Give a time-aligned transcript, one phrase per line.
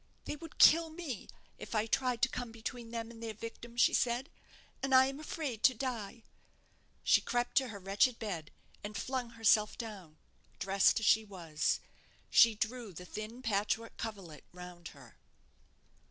[0.25, 1.27] "They would kill me,
[1.59, 4.31] if I tried to come between them and their victim," she said;
[4.81, 6.23] "and I am afraid to die."
[7.03, 8.49] She crept to her wretched bed,
[8.83, 10.17] and flung herself down,
[10.57, 11.81] dressed as she was.
[12.31, 15.19] She drew the thin patchwork coverlet round her.